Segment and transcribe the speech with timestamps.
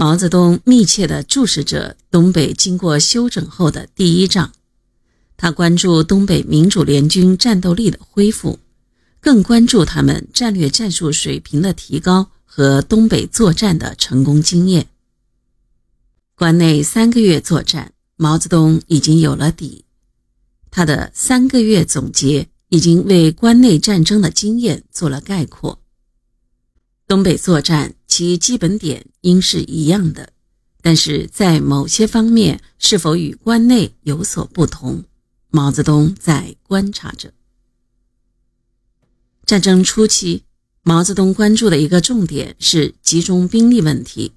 [0.00, 4.50] 毛泽东密切地注视着东北经过休整后的第一仗，
[5.36, 8.58] 他关注东北民主联军战斗力的恢复，
[9.20, 14.86] 更关注他们战略战术水平的提高和东北作战的成功经验。
[16.34, 19.84] 关内三个月作战，毛泽东已经有了底，
[20.70, 25.78] 他的三个月总结已经为关内战争的经验做了概括。
[27.06, 30.32] 东北作战其基本点应是一样的，
[30.82, 35.04] 但是在某些方面是否与关内有所不同，
[35.50, 37.32] 毛泽东在观察着。
[39.46, 40.42] 战争初期，
[40.82, 44.32] 毛泽东关注的一个重点是集中兵力问题，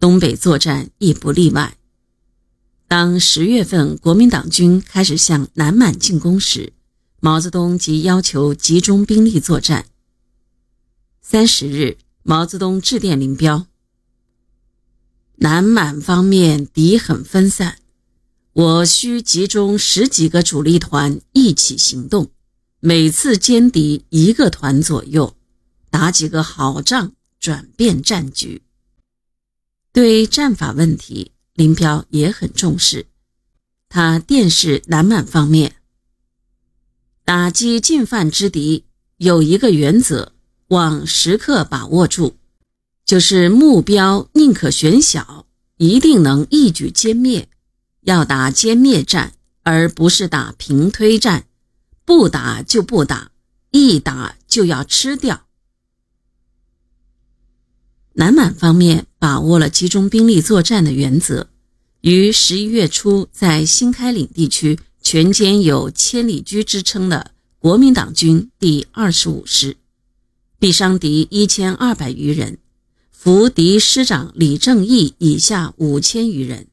[0.00, 1.76] 东北作战亦不例外。
[2.88, 6.72] 当十月份国民党军开始向南满进攻时，
[7.20, 9.86] 毛泽东即要求集中兵力作战。
[11.20, 13.66] 三十日，毛泽东致电林彪
[15.36, 17.78] ：“南满方面敌很分散，
[18.52, 22.30] 我需集中十几个主力团一起行动，
[22.78, 25.36] 每次歼敌一个团左右，
[25.90, 28.62] 打几个好仗，转变战局。”
[29.92, 33.06] 对战法问题，林彪也很重视。
[33.88, 35.74] 他电示南满方面
[37.26, 38.84] ：“打击进犯之敌，
[39.16, 40.32] 有一个原则。”
[40.72, 42.36] 望时刻把握住，
[43.04, 45.44] 就是目标宁可选小，
[45.76, 47.50] 一定能一举歼灭。
[48.00, 51.44] 要打歼灭战，而不是打平推战。
[52.06, 53.32] 不打就不打，
[53.70, 55.44] 一打就要吃掉。
[58.14, 61.48] 南满方面把握了集中兵力作战的原则，
[62.00, 69.76] 于十一月初在新开岭地区全歼有“千里驹”之称的国民党军第二十五师。
[70.62, 72.58] 毙伤敌一千二百余人，
[73.10, 76.68] 俘敌师长李正义以下五千余人。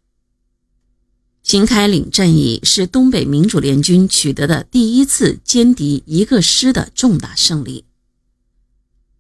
[1.42, 7.86] 新开岭战役是东北民主联军取得的第一次歼敌一个师的重大胜利。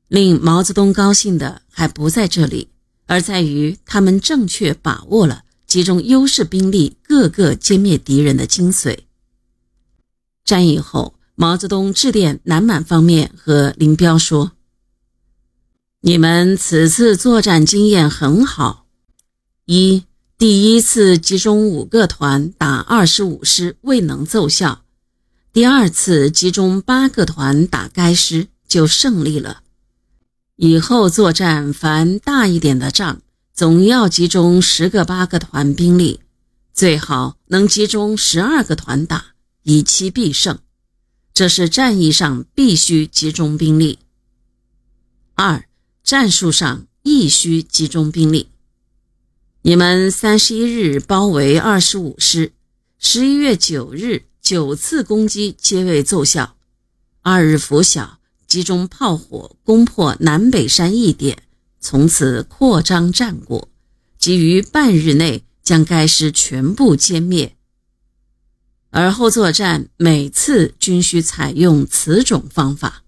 [0.07, 2.67] 令毛泽东高兴的还不在这里，
[3.07, 8.99] 而在于他们正确把握了集中优势兵力，各个歼灭敌人的精髓。
[10.45, 14.51] 战役后，毛泽东致电南满方面和林彪说。
[16.01, 18.85] 你们此次作战经验很好。
[19.65, 20.05] 一，
[20.37, 24.85] 第一次集中五个团打二十五师未能奏效，
[25.51, 29.61] 第二次集中八个团打该师就胜利了。
[30.55, 33.21] 以后作战凡大一点的仗，
[33.53, 36.21] 总要集中十个八个团兵力，
[36.73, 39.33] 最好能集中十二个团打，
[39.63, 40.59] 以期必胜。
[41.33, 43.99] 这是战役上必须集中兵力。
[45.35, 45.65] 二。
[46.09, 48.49] 战术上亦需集中兵力。
[49.61, 52.51] 你们三十一日包围二十五师，
[52.97, 56.55] 十一月九日九次攻击皆未奏效。
[57.21, 61.43] 二日拂晓，集中炮火攻破南北山一点，
[61.79, 63.69] 从此扩张战果，
[64.17, 67.55] 即于半日内将该师全部歼灭。
[68.89, 73.03] 而后作战每次均需采用此种方法。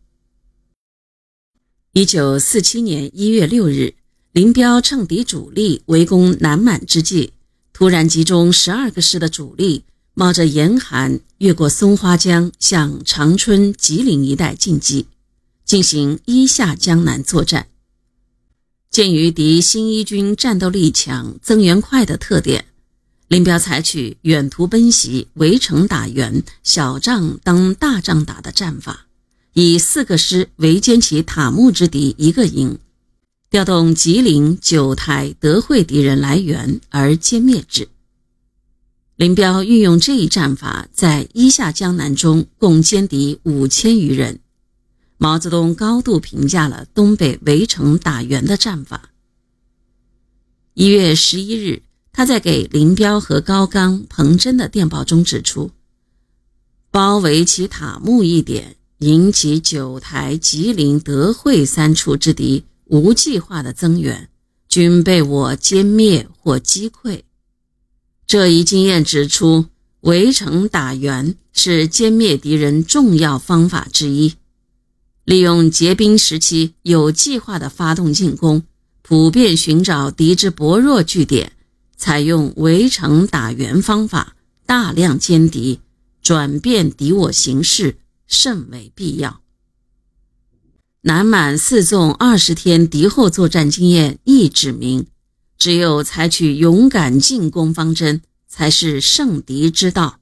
[1.93, 3.95] 一九四七年一月六日，
[4.31, 7.31] 林彪趁敌主力围攻南满之际，
[7.73, 15.07] 突然集中十二个师的主力，冒着严寒，越过松花江，向长春、吉林一带进击，
[15.65, 17.67] 进行一下江南作战。
[18.89, 22.63] 鉴于敌新一军战斗力强、增援快的特点，
[23.27, 29.07] 林彪采取远途奔袭、围城打援、小仗当大仗打的战法。
[29.53, 32.79] 以四个师围歼其塔木之敌一个营，
[33.49, 37.89] 调动吉林、九台、德惠敌人来援而歼灭之。
[39.17, 44.39] 林彪运用这一战法，在一下江南中共歼敌五千余人。
[45.17, 49.11] 毛泽东高度评价了东北围城打援的战法。
[50.73, 51.83] 一月十一日，
[52.13, 55.69] 他在给林彪和高岗、彭真的电报中指出：
[56.89, 58.77] 包围其塔木一点。
[59.01, 64.29] 引起九台、吉林、德惠三处之敌无计划的增援，
[64.69, 67.21] 均被我歼灭或击溃。
[68.27, 69.65] 这一经验指出，
[70.01, 74.35] 围城打援是歼灭敌人重要方法之一。
[75.25, 78.61] 利用结冰时期有计划的发动进攻，
[79.01, 81.53] 普遍寻找敌之薄弱据点，
[81.97, 84.35] 采用围城打援方法，
[84.67, 85.79] 大量歼敌，
[86.21, 87.95] 转变敌我形势。
[88.31, 89.41] 甚为必要。
[91.01, 95.05] 南满四纵二十天敌后作战经验亦指明，
[95.57, 100.19] 只有采取勇敢进攻方针，才是胜敌之道。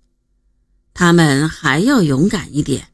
[0.94, 2.88] 他们还要勇敢一点，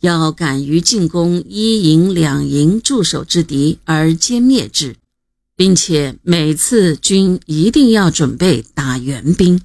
[0.00, 4.96] 要敢于进攻一营、两营驻守之敌而歼灭之，
[5.54, 9.60] 并且每次均一定要准备打援兵。